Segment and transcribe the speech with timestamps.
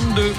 [0.00, 0.32] 7h32.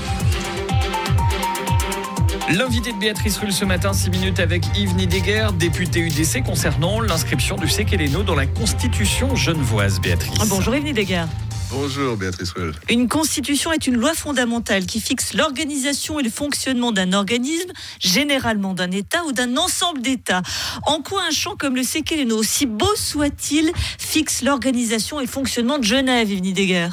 [2.58, 7.56] L'invité de Béatrice Rulle ce matin, 6 minutes avec Yves Nidegger, député UDC, concernant l'inscription
[7.56, 10.34] du Séqueléno dans la Constitution genevoise, Béatrice.
[10.42, 11.26] Ah, bonjour Yves Nidegger.
[11.70, 12.74] Bonjour Béatrice Rulle.
[12.90, 17.72] Une constitution est une loi fondamentale qui fixe l'organisation et le fonctionnement d'un organisme,
[18.02, 20.42] généralement d'un État ou d'un ensemble d'États.
[20.86, 25.78] En quoi un champ comme le Séqueléno, aussi beau soit-il, fixe l'organisation et le fonctionnement
[25.78, 26.90] de Genève, Yves Nidegger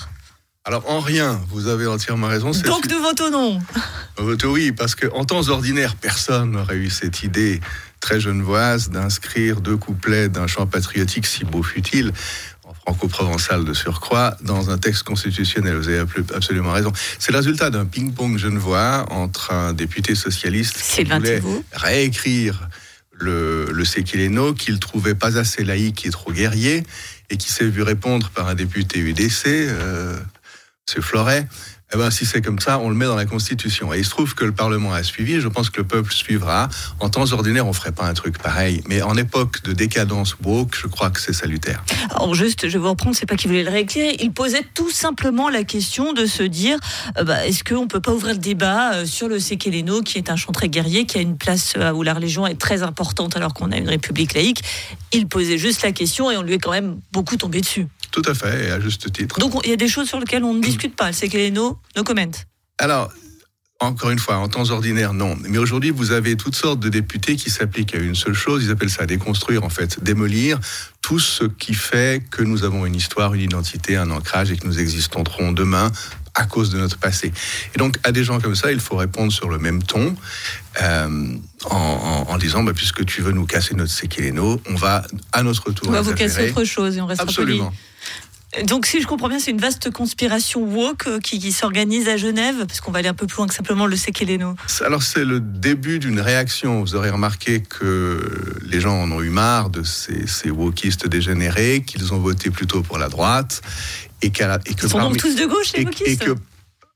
[0.69, 2.51] alors en rien, vous avez entièrement raison.
[2.51, 3.59] Donc nous votons non.
[4.19, 7.63] Votons oui, parce qu'en temps ordinaire, personne n'aurait eu cette idée
[8.01, 12.13] très genevoise d'inscrire deux couplets d'un chant patriotique si beau fut-il
[12.65, 15.75] en franco-provençal de surcroît, dans un texte constitutionnel.
[15.77, 16.05] Vous avez
[16.35, 16.93] absolument raison.
[17.19, 21.43] C'est le résultat d'un ping-pong genevois entre un député socialiste qui voulait
[21.73, 22.69] réécrire
[23.13, 26.85] le, le Séquiléno, qu'il trouvait pas assez laïque et trop guerrier,
[27.31, 30.19] et qui s'est vu répondre par un député UDC, euh,
[30.89, 31.47] c'est Floret,
[31.95, 33.95] eh ben, si c'est comme ça, on le met dans la Constitution.
[33.95, 36.69] Et il se trouve que le Parlement a suivi, je pense que le peuple suivra.
[37.01, 40.77] En temps ordinaire, on ferait pas un truc pareil, mais en époque de décadence woke,
[40.77, 41.83] je crois que c'est salutaire.
[42.11, 44.91] Alors juste, je vais vous reprendre, c'est pas qu'il voulait le réécrire, il posait tout
[44.91, 46.79] simplement la question de se dire,
[47.17, 50.29] euh, bah, est-ce qu'on peut pas ouvrir le débat euh, sur le Sekeleno, qui est
[50.29, 53.35] un chant très guerrier, qui a une place euh, où la religion est très importante
[53.37, 54.63] alors qu'on a une république laïque?
[55.13, 57.87] Il posait juste la question et on lui est quand même beaucoup tombé dessus.
[58.11, 59.39] Tout à fait, et à juste titre.
[59.39, 61.13] Donc il y a des choses sur lesquelles on ne discute pas.
[61.13, 61.39] C'est que
[61.97, 62.31] nos comment.
[62.79, 63.11] Alors,
[63.81, 65.37] encore une fois, en temps ordinaire, non.
[65.49, 68.65] Mais aujourd'hui, vous avez toutes sortes de députés qui s'appliquent à une seule chose.
[68.65, 70.59] Ils appellent ça déconstruire, en fait, démolir
[71.01, 74.67] tout ce qui fait que nous avons une histoire, une identité, un ancrage et que
[74.67, 75.93] nous existerons demain
[76.35, 77.33] à cause de notre passé.
[77.75, 80.15] Et donc, à des gens comme ça, il faut répondre sur le même ton,
[80.83, 85.71] euh, en, disant, bah, puisque tu veux nous casser notre séquiléno, on va à notre
[85.71, 85.89] tour.
[85.89, 87.73] On va vous casser autre chose et on restera Absolument.
[88.65, 92.65] Donc, si je comprends bien, c'est une vaste conspiration woke euh, qui, s'organise à Genève,
[92.67, 94.57] parce qu'on va aller un peu plus loin que simplement le Sekeleno.
[94.85, 96.81] Alors, c'est le début d'une réaction.
[96.81, 101.83] Vous aurez remarqué que les gens en ont eu marre de ces, ces wokistes dégénérés,
[101.87, 103.61] qu'ils ont voté plutôt pour la droite.
[104.23, 104.45] Et, et que
[104.83, 106.25] Ils sont donc tous de gauche, les wokistes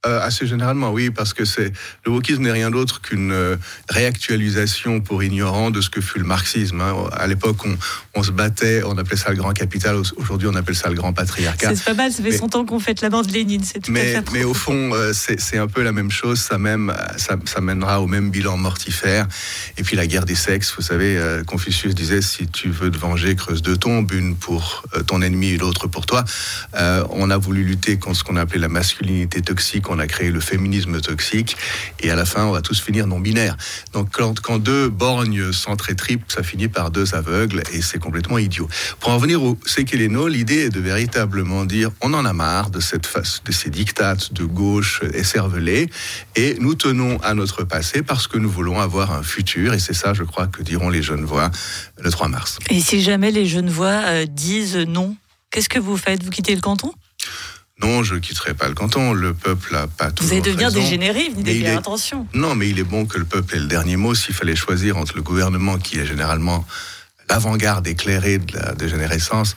[0.05, 1.73] euh, assez généralement, oui, parce que c'est
[2.05, 3.57] le wokisme n'est rien d'autre qu'une euh,
[3.89, 6.81] réactualisation pour ignorants de ce que fut le marxisme.
[6.81, 7.09] Hein.
[7.13, 7.59] À l'époque,
[8.17, 9.95] on, se battait, on appelait ça le grand capital.
[10.17, 11.77] Aujourd'hui, on appelle ça le grand patriarcat.
[11.77, 13.63] C'est pas mal, ça fait 100 ans qu'on fait la mort de Lénine.
[13.63, 16.41] C'est tout mais, à fait mais au fond, euh, c'est un peu la même chose.
[16.41, 19.29] Ça, même, ça, ça, mènera au même bilan mortifère.
[19.79, 23.37] Et puis la guerre des sexes, vous savez, Confucius disait si tu veux te venger,
[23.37, 26.25] creuse deux tombes, une pour ton ennemi et l'autre pour toi.
[26.75, 30.41] on a voulu lutter contre ce qu'on appelait la masculinité toxique on a créé le
[30.41, 31.57] féminisme toxique,
[32.01, 33.57] et à la fin, on va tous finir non-binaires.
[33.93, 38.69] Donc quand, deux borgnes s'entretripent, ça finit par deux aveugles, et c'est complètement idiot.
[39.01, 42.81] Pour en venir au Sekeleno, l'idée est de véritablement dire, on en a marre de,
[42.81, 45.89] cette face, de ces dictates de gauche écervelés,
[46.37, 49.95] et nous tenons à notre passé parce que nous voulons avoir un futur, et c'est
[49.95, 51.51] ça, je crois, que diront les jeunes voix
[51.99, 52.59] le 3 mars.
[52.71, 55.17] Et si jamais les jeunes voix euh, disent non,
[55.51, 56.23] qu'est-ce que vous faites?
[56.23, 56.93] Vous quittez le canton?
[57.83, 59.13] Non, je ne quitterai pas le canton.
[59.13, 60.25] Le peuple n'a pas tout.
[60.25, 62.27] Vous allez devenir dégénéré, vous dites attention.
[62.33, 64.15] Non, mais il est bon que le peuple ait le dernier mot.
[64.15, 66.65] S'il fallait choisir entre le gouvernement, qui est généralement
[67.29, 69.57] l'avant-garde éclairée de la dégénérescence,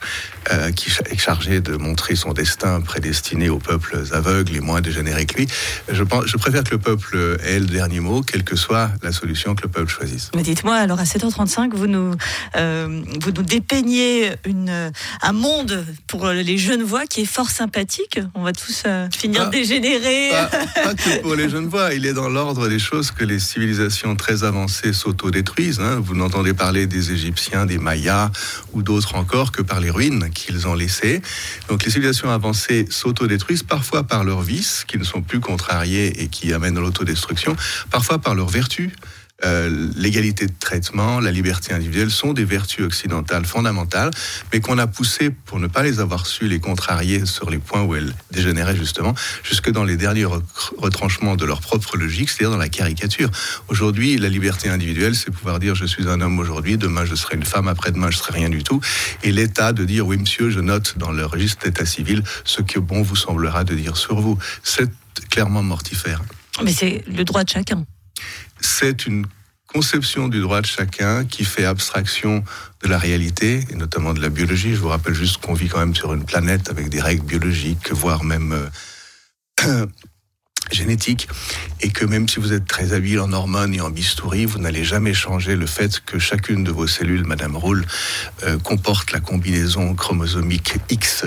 [0.52, 5.26] euh, qui est chargé de montrer son destin prédestiné aux peuples aveugles et moins dégénérés
[5.26, 5.48] que lui.
[5.90, 9.12] Je, pense, je préfère que le peuple ait le dernier mot, quelle que soit la
[9.12, 10.30] solution que le peuple choisisse.
[10.34, 12.14] Mais dites-moi, alors à 7h35, vous nous,
[12.56, 14.92] euh, vous nous dépeignez une,
[15.22, 18.20] un monde pour les jeunes voix qui est fort sympathique.
[18.34, 20.30] On va tous euh, finir dégénérés.
[20.30, 21.94] Pas, que pour les jeunes voix.
[21.94, 25.80] Il est dans l'ordre des choses que les civilisations très avancées s'autodétruisent.
[25.80, 26.00] Hein.
[26.02, 28.30] Vous n'entendez parler des Égyptiens, des Mayas
[28.72, 31.20] ou d'autres encore que par les ruines qu'ils ont laissé.
[31.68, 36.28] Donc les civilisations avancées s'autodétruisent parfois par leurs vices, qui ne sont plus contrariés et
[36.28, 37.56] qui amènent à l'autodestruction,
[37.90, 38.90] parfois par leurs vertus.
[39.44, 44.10] Euh, l'égalité de traitement, la liberté individuelle sont des vertus occidentales fondamentales,
[44.52, 47.82] mais qu'on a poussé pour ne pas les avoir su les contrarier sur les points
[47.82, 52.56] où elles dégénéraient justement, jusque dans les derniers retranchements de leur propre logique, c'est-à-dire dans
[52.56, 53.30] la caricature.
[53.68, 57.36] Aujourd'hui, la liberté individuelle, c'est pouvoir dire je suis un homme aujourd'hui, demain je serai
[57.36, 58.80] une femme, après-demain je serai rien du tout,
[59.22, 62.78] et l'État de dire oui monsieur, je note dans le registre d'état civil ce que
[62.78, 64.38] bon vous semblera de dire sur vous.
[64.62, 64.90] C'est
[65.28, 66.22] clairement mortifère.
[66.64, 67.84] Mais c'est le droit de chacun
[68.66, 69.26] c'est une
[69.66, 72.44] conception du droit de chacun qui fait abstraction
[72.82, 74.74] de la réalité, et notamment de la biologie.
[74.74, 77.92] Je vous rappelle juste qu'on vit quand même sur une planète avec des règles biologiques,
[77.92, 78.70] voire même
[79.64, 79.86] euh,
[80.72, 81.28] génétique
[81.80, 84.84] et que même si vous êtes très habile en hormones et en bistouri, vous n'allez
[84.84, 87.84] jamais changer le fait que chacune de vos cellules, Madame Roule,
[88.44, 91.24] euh, comporte la combinaison chromosomique X.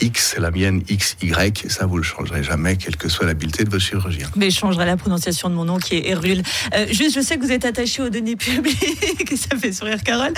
[0.00, 1.32] X, c'est la mienne, XY,
[1.64, 4.28] et ça vous le changerez jamais, quelle que soit l'habileté de votre chirurgien.
[4.36, 6.42] Mais je changerai la prononciation de mon nom qui est Erul.
[6.74, 10.32] Euh, juste, je sais que vous êtes attaché aux données publiques, ça fait sourire Carole.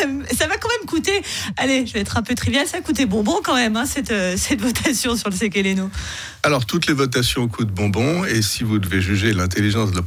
[0.00, 1.22] Euh, ça va quand même coûter,
[1.56, 4.12] allez, je vais être un peu trivial, ça a coûté bonbon quand même, hein, cette,
[4.36, 5.90] cette votation sur le Sekeleno.
[6.42, 7.95] Alors, toutes les votations coûtent bonbon,
[8.28, 10.02] et si vous devez juger l'intelligence de,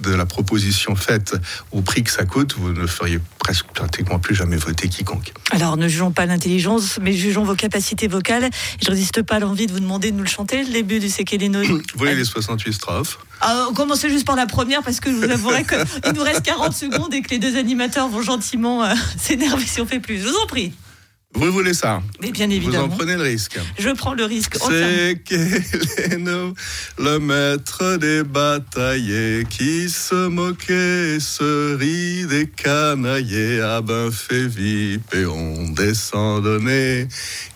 [0.00, 1.34] de, la proposition faite
[1.70, 5.32] au prix que ça coûte, vous ne feriez presque pratiquement plus jamais voter quiconque.
[5.50, 8.50] Alors, ne jugeons pas l'intelligence, mais jugeons vos capacités vocales.
[8.82, 11.08] Je résiste pas à l'envie de vous demander de nous le chanter, le début du
[11.08, 11.62] Sekeleno.
[11.62, 13.18] Vous voulez les 68 strophes?
[13.40, 16.42] Ah, On commence juste par la première, parce que je vous avouerai qu'il nous reste
[16.42, 20.18] 40 secondes et que les deux animateurs vont gentiment euh, s'énerver si on fait plus.
[20.18, 20.72] Je vous en prie.
[21.34, 22.88] Vous voulez ça Mais bien évidemment.
[22.88, 23.58] Vous en prenez le risque.
[23.78, 24.56] Je prends le risque.
[24.68, 26.54] C'est Keleno,
[26.98, 35.14] le maître des bataillés, qui se moquait, se rit des canaillés, à ben fait vip
[35.14, 37.08] et on descend donner,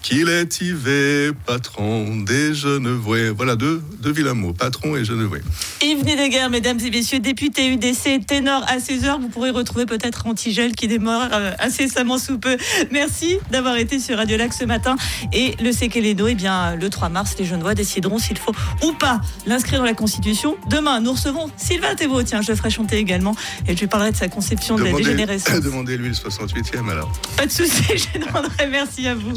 [0.02, 3.32] qu'il est Yves, patron des Genevois.
[3.36, 5.38] Voilà deux, deux vilains mots, patron et Genevois.
[5.82, 10.74] Yves Nideguerre, mesdames et messieurs, député UDC, ténor à 16h, vous pourrez retrouver peut-être Antigel
[10.74, 12.56] qui démarre euh, incessamment sous peu.
[12.90, 14.96] Merci d'avoir été sur Radio Lac ce matin.
[15.32, 18.52] Et le Sekeleno, eh bien, le 3 mars, les Genevois décideront s'il faut
[18.84, 20.56] ou pas l'inscrire dans la Constitution.
[20.70, 22.22] Demain, nous recevons Sylvain Thébault.
[22.22, 23.34] Tiens, je le ferai chanter également.
[23.66, 25.60] Et je lui parlerai de sa conception de la dégénérescence.
[25.62, 27.10] Demandez-lui le 68e alors.
[27.36, 28.68] Pas de souci, je demanderai.
[28.70, 29.32] Merci à vous.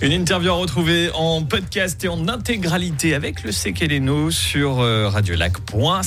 [0.00, 6.02] Une interview à retrouver en podcast et en intégralité avec le Sekeleno sur euh, radiolac.ca.